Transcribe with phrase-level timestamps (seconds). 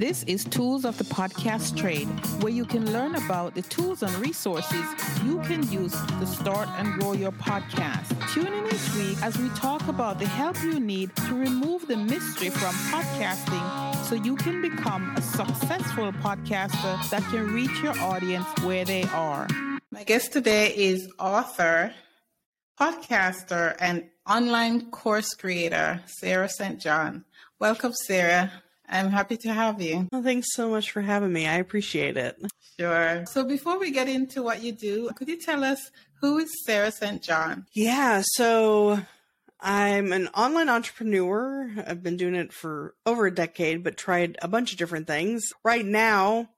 [0.00, 2.08] This is Tools of the Podcast Trade,
[2.42, 4.82] where you can learn about the tools and resources
[5.26, 8.08] you can use to start and grow your podcast.
[8.32, 11.98] Tune in each week as we talk about the help you need to remove the
[11.98, 18.46] mystery from podcasting so you can become a successful podcaster that can reach your audience
[18.62, 19.46] where they are.
[19.90, 21.92] My guest today is author,
[22.80, 26.80] podcaster, and online course creator, Sarah St.
[26.80, 27.26] John.
[27.58, 28.50] Welcome, Sarah.
[28.90, 30.08] I'm happy to have you.
[30.12, 31.46] Well, thanks so much for having me.
[31.46, 32.36] I appreciate it.
[32.78, 33.24] Sure.
[33.26, 35.90] So before we get into what you do, could you tell us
[36.20, 37.22] who is Sarah St.
[37.22, 37.66] John?
[37.72, 39.00] Yeah, so
[39.60, 41.70] I'm an online entrepreneur.
[41.86, 45.44] I've been doing it for over a decade, but tried a bunch of different things.
[45.62, 46.48] Right now,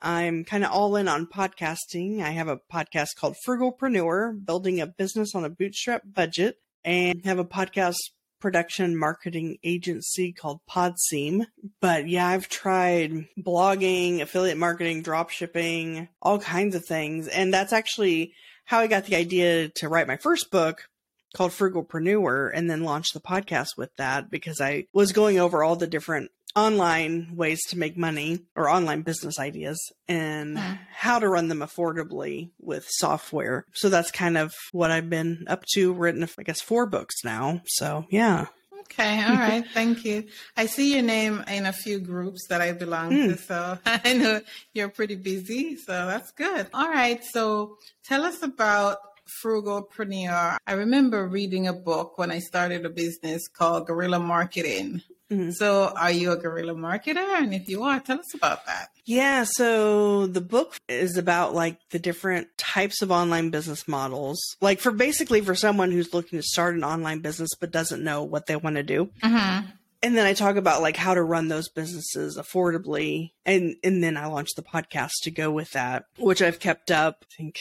[0.00, 2.22] I'm kind of all in on podcasting.
[2.22, 7.38] I have a podcast called Frugalpreneur, building a business on a bootstrap budget, and have
[7.38, 7.96] a podcast
[8.40, 11.46] production marketing agency called PodSeam.
[11.80, 17.28] But yeah, I've tried blogging, affiliate marketing, drop shipping, all kinds of things.
[17.28, 20.88] And that's actually how I got the idea to write my first book
[21.34, 25.76] called Frugalpreneur and then launch the podcast with that because I was going over all
[25.76, 30.78] the different online ways to make money or online business ideas and mm.
[30.90, 33.66] how to run them affordably with software.
[33.74, 37.60] So that's kind of what I've been up to, written, I guess, four books now.
[37.66, 38.46] So yeah.
[38.80, 40.24] Okay, all right, thank you.
[40.56, 43.26] I see your name in a few groups that I belong mm.
[43.26, 43.36] to, hmm.
[43.36, 44.40] so I know
[44.72, 46.68] you're pretty busy, so that's good.
[46.72, 48.98] All right, so tell us about
[49.42, 50.56] Frugalpreneur.
[50.66, 55.02] I remember reading a book when I started a business called Guerrilla Marketing.
[55.30, 55.50] Mm-hmm.
[55.50, 57.16] So, are you a guerrilla marketer?
[57.16, 58.90] And if you are, tell us about that.
[59.04, 59.44] Yeah.
[59.44, 64.56] So, the book is about like the different types of online business models.
[64.60, 68.22] Like, for basically for someone who's looking to start an online business but doesn't know
[68.22, 69.10] what they want to do.
[69.22, 69.66] Mm-hmm.
[70.02, 73.32] And then I talk about like how to run those businesses affordably.
[73.44, 77.24] And, and then I launched the podcast to go with that, which I've kept up,
[77.24, 77.60] I think,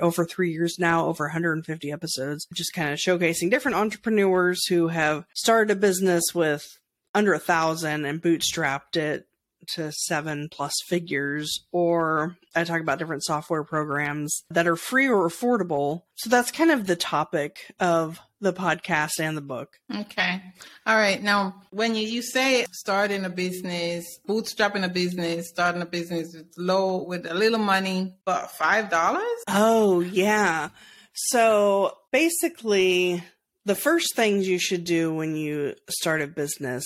[0.00, 5.24] over three years now, over 150 episodes, just kind of showcasing different entrepreneurs who have
[5.34, 6.78] started a business with
[7.14, 9.26] under a thousand and bootstrapped it
[9.74, 15.28] to seven plus figures, or I talk about different software programs that are free or
[15.28, 16.02] affordable.
[16.16, 19.78] So that's kind of the topic of the podcast and the book.
[19.94, 20.42] Okay.
[20.86, 21.22] All right.
[21.22, 26.52] Now, when you, you say starting a business, bootstrapping a business, starting a business with
[26.56, 29.20] low, with a little money, but $5?
[29.48, 30.70] Oh, yeah.
[31.12, 33.22] So basically,
[33.64, 36.84] the first things you should do when you start a business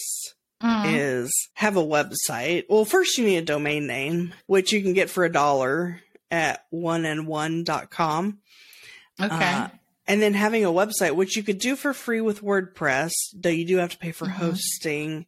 [0.62, 0.84] mm.
[0.86, 2.64] is have a website.
[2.68, 6.64] Well, first you need a domain name, which you can get for a dollar at
[6.72, 8.38] 1and1.com.
[9.20, 9.34] Okay.
[9.34, 9.68] Uh,
[10.06, 13.66] and then having a website, which you could do for free with WordPress, though you
[13.66, 14.36] do have to pay for mm-hmm.
[14.36, 15.26] hosting,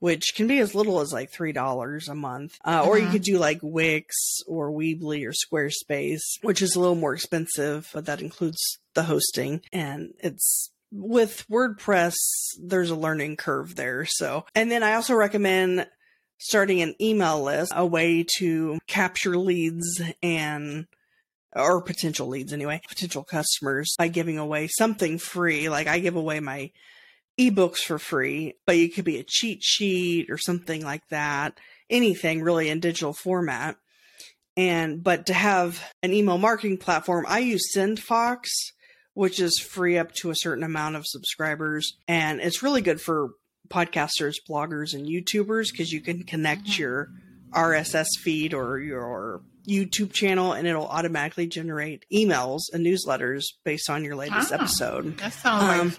[0.00, 2.58] which can be as little as like $3 a month.
[2.64, 2.88] Uh, mm-hmm.
[2.88, 3.12] Or you mm-hmm.
[3.12, 8.06] could do like Wix or Weebly or Squarespace, which is a little more expensive, but
[8.06, 8.60] that includes
[8.94, 12.14] the hosting and it's with WordPress,
[12.60, 14.06] there's a learning curve there.
[14.06, 15.86] So, and then I also recommend
[16.38, 20.86] starting an email list, a way to capture leads and
[21.54, 25.68] or potential leads anyway, potential customers by giving away something free.
[25.68, 26.70] Like I give away my
[27.38, 31.58] ebooks for free, but it could be a cheat sheet or something like that.
[31.90, 33.76] Anything really in digital format.
[34.56, 38.44] And, but to have an email marketing platform, I use SendFox
[39.18, 41.96] which is free up to a certain amount of subscribers.
[42.06, 43.30] And it's really good for
[43.68, 46.80] podcasters, bloggers, and YouTubers because you can connect mm-hmm.
[46.80, 47.08] your
[47.50, 54.04] RSS feed or your YouTube channel and it'll automatically generate emails and newsletters based on
[54.04, 55.18] your latest ah, episode.
[55.18, 55.96] That sounds um, like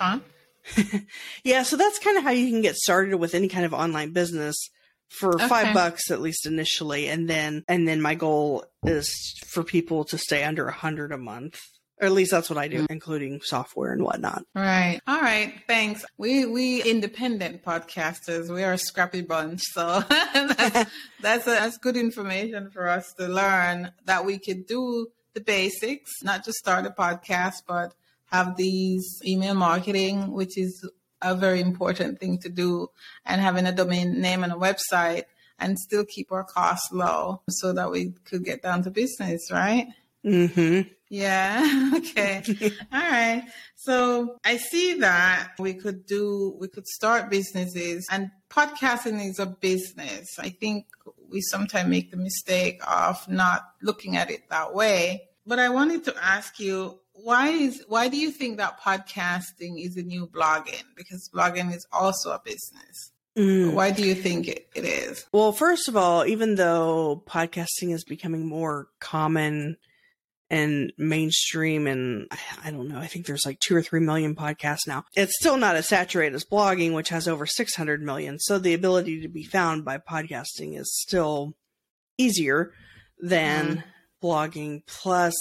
[0.77, 1.05] fun.
[1.43, 4.13] yeah, so that's kind of how you can get started with any kind of online
[4.13, 4.55] business
[5.09, 5.47] for okay.
[5.49, 10.19] five bucks at least initially and then and then my goal is for people to
[10.19, 11.59] stay under a hundred a month
[11.99, 12.93] or at least that's what I do, mm-hmm.
[12.93, 14.43] including software and whatnot.
[14.55, 15.01] Right.
[15.07, 15.53] All right.
[15.67, 16.05] Thanks.
[16.17, 18.53] We we independent podcasters.
[18.53, 23.27] We are a scrappy bunch, so that's that's, a, that's good information for us to
[23.27, 27.93] learn that we could do the basics, not just start a podcast, but
[28.25, 30.87] have these email marketing, which is
[31.21, 32.87] a very important thing to do,
[33.25, 35.23] and having a domain name and a website,
[35.59, 39.51] and still keep our costs low, so that we could get down to business.
[39.51, 39.87] Right.
[40.23, 40.81] Hmm.
[41.09, 41.89] Yeah.
[41.99, 42.43] Okay.
[42.93, 43.43] All right.
[43.75, 49.45] So I see that we could do, we could start businesses and podcasting is a
[49.45, 50.27] business.
[50.39, 50.85] I think
[51.29, 55.29] we sometimes make the mistake of not looking at it that way.
[55.45, 59.97] But I wanted to ask you, why is, why do you think that podcasting is
[59.97, 60.83] a new blogging?
[60.95, 63.11] Because blogging is also a business.
[63.37, 63.73] Mm.
[63.73, 65.25] Why do you think it, it is?
[65.31, 69.77] Well, first of all, even though podcasting is becoming more common
[70.49, 72.27] and mainstream and
[72.63, 75.05] I don't know, I think there's like two or three million podcasts now.
[75.15, 78.39] It's still not as saturated as blogging, which has over 600 million.
[78.39, 81.53] So the ability to be found by podcasting is still
[82.17, 82.73] easier
[83.19, 83.83] than mm.
[84.23, 84.81] blogging.
[84.87, 85.35] Plus,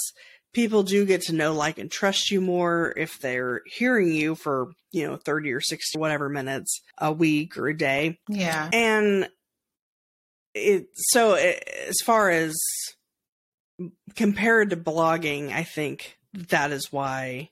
[0.53, 4.71] people do get to know, like, and trust you more if they're hearing you for,
[4.91, 8.19] you know, 30 or 60, whatever minutes a week or a day.
[8.27, 8.69] Yeah.
[8.71, 9.27] And
[10.53, 12.55] it, so it, as far as
[14.15, 17.49] compared to blogging, I think that is why,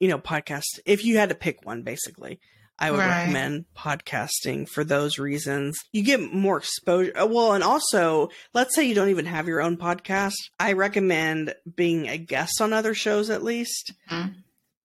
[0.00, 2.40] you know, podcast, if you had to pick one, basically,
[2.78, 3.20] I would right.
[3.20, 5.76] recommend podcasting for those reasons.
[5.92, 7.12] You get more exposure.
[7.18, 10.34] Uh, well, and also, let's say you don't even have your own podcast.
[10.60, 13.92] I recommend being a guest on other shows at least.
[14.10, 14.32] Mm-hmm.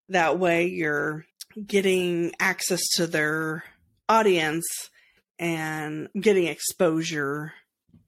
[0.10, 1.26] That way you're
[1.66, 3.64] getting access to their
[4.10, 4.66] audience
[5.38, 7.54] and getting exposure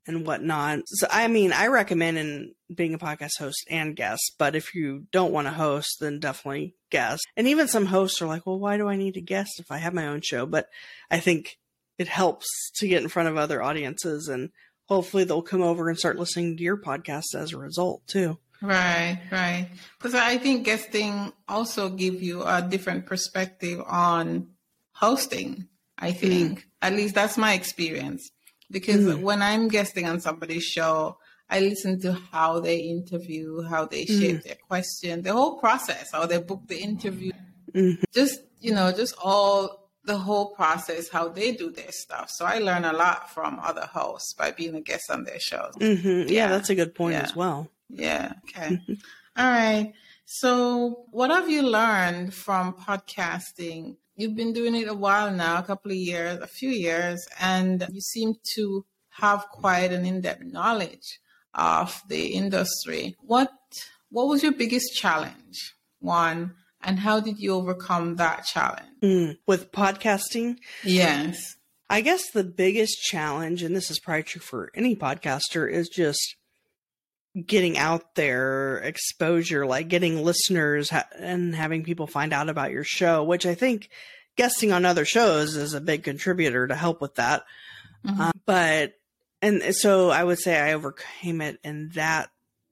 [0.08, 0.82] and whatnot.
[0.86, 5.06] So, I mean, I recommend in being a podcast host and guest, but if you
[5.12, 7.24] don't want to host, then definitely guest.
[7.36, 9.78] And even some hosts are like, well, why do I need a guest if I
[9.78, 10.46] have my own show?
[10.46, 10.68] But
[11.10, 11.58] I think
[11.98, 14.50] it helps to get in front of other audiences and
[14.88, 18.38] hopefully they'll come over and start listening to your podcast as a result too.
[18.62, 19.70] Right, right.
[19.98, 24.50] Because I think guesting also give you a different perspective on
[24.94, 25.68] hosting.
[25.98, 26.64] I think, mm.
[26.82, 28.30] at least that's my experience
[28.72, 29.22] because mm.
[29.22, 31.18] when I'm guesting on somebody's show,
[31.50, 34.44] I listen to how they interview, how they shape mm.
[34.44, 37.32] their question, the whole process, how they book the interview.
[37.74, 38.04] Mm-hmm.
[38.14, 42.30] Just, you know, just all the whole process, how they do their stuff.
[42.30, 45.74] So I learn a lot from other hosts by being a guest on their shows.
[45.80, 46.08] Mm-hmm.
[46.08, 47.24] Yeah, yeah, that's a good point yeah.
[47.24, 47.70] as well.
[47.90, 48.34] Yeah.
[48.50, 48.76] Okay.
[48.76, 48.94] Mm-hmm.
[49.38, 49.94] all right.
[50.28, 55.64] So, what have you learned from podcasting You've been doing it a while now, a
[55.64, 61.20] couple of years, a few years, and you seem to have quite an in-depth knowledge
[61.54, 63.16] of the industry.
[63.20, 63.52] What
[64.10, 65.76] what was your biggest challenge?
[66.00, 68.88] One, and how did you overcome that challenge?
[69.02, 70.58] Mm, with podcasting?
[70.84, 71.58] Yes.
[71.90, 76.36] I guess the biggest challenge, and this is probably true for any podcaster, is just
[77.46, 82.84] getting out there, exposure, like getting listeners ha- and having people find out about your
[82.84, 83.90] show, which I think
[84.38, 87.44] guesting on other shows is a big contributor to help with that.
[88.06, 88.22] Mm-hmm.
[88.22, 88.94] Uh, but,
[89.42, 92.30] and so I would say I overcame it in that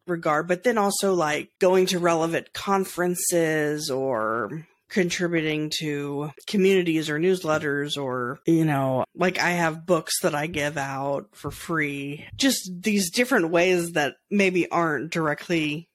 [0.07, 7.97] regard, but then also like going to relevant conferences or contributing to communities or newsletters
[7.97, 12.25] or, you know, like I have books that I give out for free.
[12.37, 15.89] Just these different ways that maybe aren't directly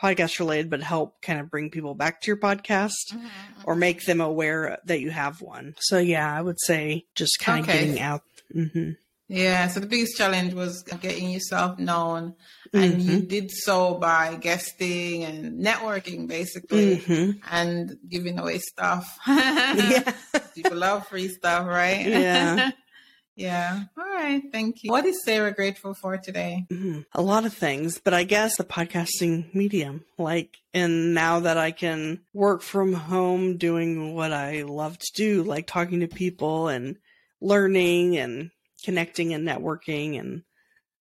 [0.00, 3.26] podcast related, but help kind of bring people back to your podcast mm-hmm.
[3.64, 5.74] or make them aware that you have one.
[5.80, 7.80] So yeah, I would say just kind of okay.
[7.80, 8.22] getting out.
[8.54, 8.92] Mm-hmm.
[9.28, 9.68] Yeah.
[9.68, 12.34] So the biggest challenge was getting yourself known
[12.72, 13.10] and mm-hmm.
[13.10, 17.38] you did so by guesting and networking basically mm-hmm.
[17.50, 20.12] and giving away stuff yeah.
[20.54, 22.70] people love free stuff right yeah
[23.36, 27.00] yeah all right thank you what is sarah grateful for today mm-hmm.
[27.12, 31.70] a lot of things but i guess the podcasting medium like and now that i
[31.70, 36.96] can work from home doing what i love to do like talking to people and
[37.40, 38.50] learning and
[38.84, 40.42] connecting and networking and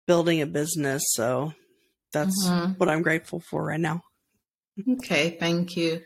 [0.06, 1.02] building a business.
[1.12, 1.52] So
[2.12, 2.72] that's mm-hmm.
[2.72, 4.02] what I'm grateful for right now.
[4.88, 6.02] Okay, thank you.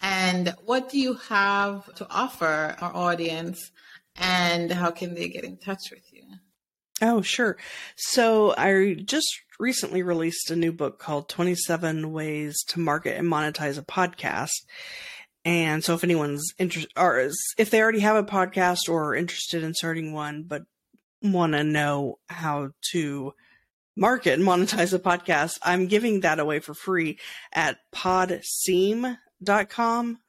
[0.00, 3.70] And what do you have to offer our audience
[4.16, 6.24] and how can they get in touch with you?
[7.00, 7.56] Oh, sure.
[7.96, 13.78] So I just recently released a new book called 27 Ways to Market and Monetize
[13.78, 14.52] a Podcast.
[15.44, 19.64] And so if anyone's interested or if they already have a podcast or are interested
[19.64, 20.62] in starting one, but
[21.22, 23.34] want to know how to
[23.96, 27.18] market and monetize a podcast, I'm giving that away for free
[27.52, 29.18] at podseam.com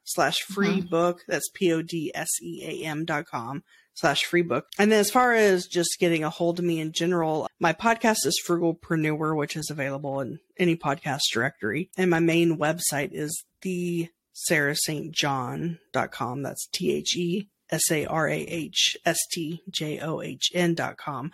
[0.04, 0.88] slash free mm-hmm.
[0.88, 1.22] book.
[1.28, 3.62] That's P O D S E A M dot com
[3.94, 4.66] slash free book.
[4.78, 8.26] And then as far as just getting a hold of me in general, my podcast
[8.26, 11.90] is Frugalpreneur, which is available in any podcast directory.
[11.96, 14.08] And my main website is the
[14.50, 16.42] sarahstjohn.com.
[16.42, 20.74] That's T H E S A R A H S T J O H N
[20.74, 21.32] dot com.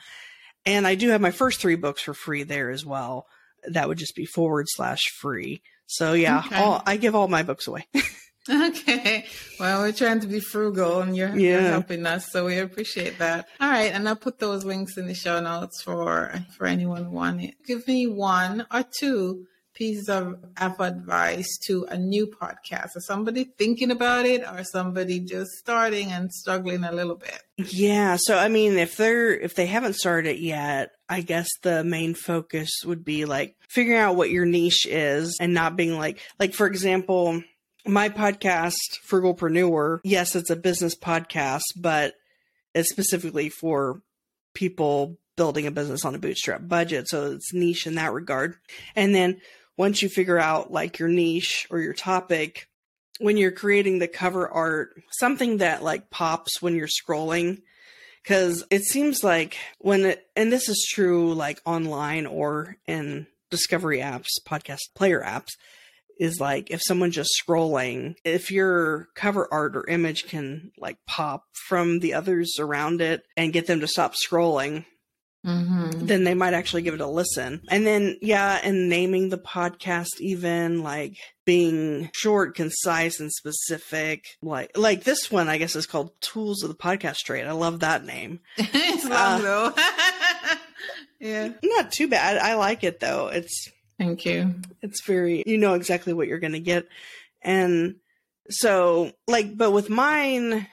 [0.67, 3.27] And I do have my first three books for free there as well.
[3.69, 5.63] That would just be forward slash free.
[5.87, 6.57] So yeah, okay.
[6.57, 7.87] all, I give all my books away.
[8.51, 9.27] okay.
[9.59, 11.61] Well, we're trying to be frugal and you're, yeah.
[11.61, 12.31] you're, helping us.
[12.31, 13.49] So we appreciate that.
[13.61, 13.93] All right.
[13.93, 17.55] And I'll put those links in the show notes for, for anyone wanting.
[17.67, 19.47] Give me one or two
[19.81, 25.21] pieces of, of advice to a new podcast or somebody thinking about it or somebody
[25.21, 27.43] just starting and struggling a little bit?
[27.57, 28.19] Yeah.
[28.21, 32.69] So, I mean, if they're, if they haven't started yet, I guess the main focus
[32.85, 36.67] would be like figuring out what your niche is and not being like, like, for
[36.67, 37.43] example,
[37.87, 38.77] my podcast,
[39.11, 42.13] Frugalpreneur, yes, it's a business podcast, but
[42.75, 44.03] it's specifically for
[44.53, 47.09] people building a business on a bootstrap budget.
[47.09, 48.57] So it's niche in that regard.
[48.95, 49.41] And then
[49.81, 52.69] once you figure out like your niche or your topic,
[53.19, 57.63] when you're creating the cover art, something that like pops when you're scrolling,
[58.23, 64.01] because it seems like when it, and this is true like online or in discovery
[64.01, 65.53] apps, podcast player apps,
[66.19, 71.45] is like if someone just scrolling, if your cover art or image can like pop
[71.55, 74.85] from the others around it and get them to stop scrolling,
[75.47, 76.05] Mm-hmm.
[76.05, 77.63] then they might actually give it a listen.
[77.71, 81.17] And then, yeah, and naming the podcast, even like
[81.47, 84.27] being short, concise, and specific.
[84.43, 87.81] Like, like this one, I guess is called "Tools of the Podcast Trade." I love
[87.81, 88.41] that name.
[88.59, 89.75] it's long uh, though.
[91.21, 92.37] yeah, not too bad.
[92.37, 93.29] I like it though.
[93.29, 94.57] It's thank you.
[94.83, 96.87] It's very you know exactly what you're going to get,
[97.41, 97.97] and
[98.51, 100.67] so like, but with mine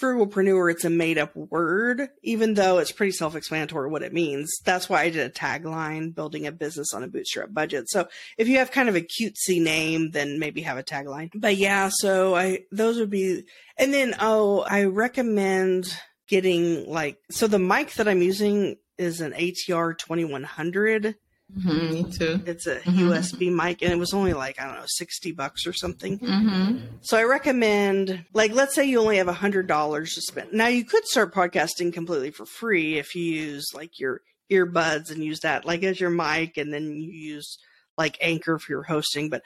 [0.00, 4.58] frugalpreneur it's a made up word even though it's pretty self-explanatory what it means.
[4.64, 7.88] That's why i did a tagline building a business on a bootstrap budget.
[7.88, 11.30] So if you have kind of a cutesy name then maybe have a tagline.
[11.34, 13.44] But yeah so i those would be
[13.76, 15.96] and then oh i recommend
[16.28, 21.14] getting like so the mic that i'm using is an ATR 2100
[21.56, 22.40] Mm-hmm, me too.
[22.44, 23.10] It's a mm-hmm.
[23.10, 26.18] USB mic, and it was only like I don't know, sixty bucks or something.
[26.18, 26.78] Mm-hmm.
[27.00, 30.52] So I recommend, like, let's say you only have a hundred dollars to spend.
[30.52, 35.24] Now you could start podcasting completely for free if you use like your earbuds and
[35.24, 37.58] use that like as your mic, and then you use
[37.96, 39.30] like Anchor for your hosting.
[39.30, 39.42] But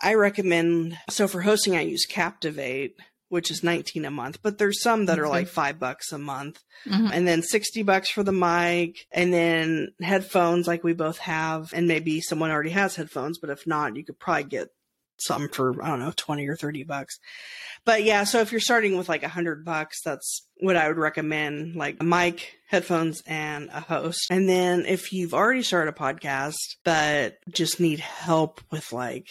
[0.00, 0.96] I recommend.
[1.10, 2.96] So for hosting, I use Captivate
[3.32, 6.62] which is 19 a month, but there's some that are like five bucks a month
[6.86, 7.08] mm-hmm.
[7.10, 11.72] and then 60 bucks for the mic and then headphones like we both have.
[11.72, 14.68] And maybe someone already has headphones, but if not, you could probably get
[15.16, 17.18] some for, I don't know, 20 or 30 bucks.
[17.86, 20.98] But yeah, so if you're starting with like a hundred bucks, that's what I would
[20.98, 24.26] recommend, like a mic, headphones, and a host.
[24.30, 29.28] And then if you've already started a podcast, but just need help with like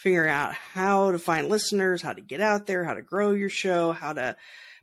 [0.00, 3.50] figuring out how to find listeners, how to get out there, how to grow your
[3.50, 4.34] show, how to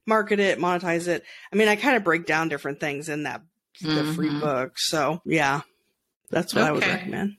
[0.05, 1.23] market it, monetize it.
[1.51, 3.41] I mean, I kind of break down different things in that
[3.81, 4.13] the mm-hmm.
[4.13, 4.73] free book.
[4.77, 5.61] So yeah,
[6.29, 6.69] that's what okay.
[6.69, 7.37] I would recommend.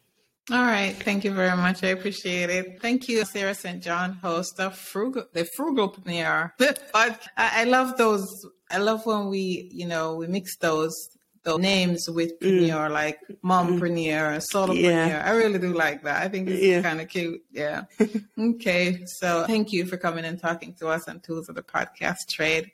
[0.50, 0.96] All right.
[0.96, 1.84] Thank you very much.
[1.84, 2.80] I appreciate it.
[2.80, 3.82] Thank you, Sarah St.
[3.82, 6.52] John, host of Frugal, the Frugalpreneur.
[6.94, 8.46] I, I love those.
[8.70, 11.10] I love when we, you know, we mix those
[11.48, 12.90] those names with preneur, mm.
[12.90, 14.42] like mompreneur, mm.
[14.52, 15.08] solopreneur.
[15.08, 15.22] Yeah.
[15.24, 16.22] I really do like that.
[16.22, 16.82] I think it's yeah.
[16.82, 17.42] kind of cute.
[17.50, 17.84] Yeah.
[18.38, 19.02] okay.
[19.20, 22.70] So thank you for coming and talking to us on Tools of the Podcast Trade.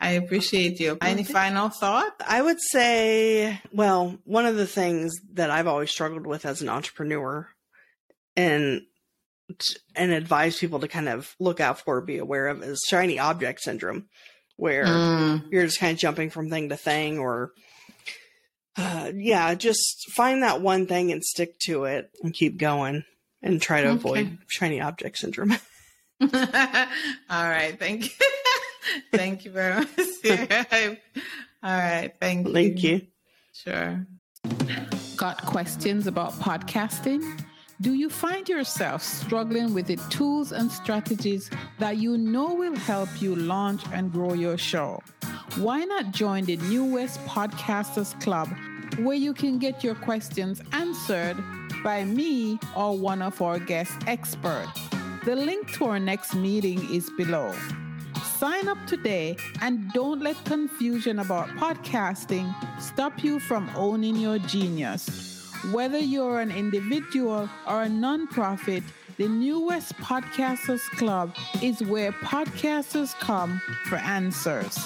[0.00, 0.96] I appreciate you.
[1.00, 2.14] Any final thought?
[2.26, 6.68] I would say, well, one of the things that I've always struggled with as an
[6.68, 7.48] entrepreneur
[8.36, 8.82] and
[9.96, 13.62] and advise people to kind of look out for, be aware of is shiny object
[13.62, 14.04] syndrome,
[14.56, 15.42] where mm.
[15.50, 17.52] you're just kind of jumping from thing to thing or
[18.78, 23.04] uh, yeah, just find that one thing and stick to it and keep going
[23.42, 23.96] and try to okay.
[23.96, 25.52] avoid shiny object syndrome.
[26.22, 26.28] All
[27.30, 27.78] right.
[27.78, 28.26] Thank you.
[29.12, 30.98] thank you very much.
[31.62, 32.12] All right.
[32.20, 32.52] Thank you.
[32.52, 33.02] Thank you.
[33.52, 34.06] Sure.
[35.16, 37.40] Got questions about podcasting?
[37.80, 43.08] Do you find yourself struggling with the tools and strategies that you know will help
[43.22, 45.00] you launch and grow your show?
[45.56, 48.48] Why not join the New West Podcasters Club
[48.96, 51.36] where you can get your questions answered
[51.84, 54.80] by me or one of our guest experts?
[55.24, 57.54] The link to our next meeting is below.
[58.38, 65.52] Sign up today and don't let confusion about podcasting stop you from owning your genius.
[65.72, 68.84] Whether you're an individual or a nonprofit,
[69.16, 74.78] the New West Podcasters Club is where podcasters come for answers.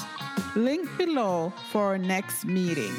[0.57, 2.95] Link below for our next meeting.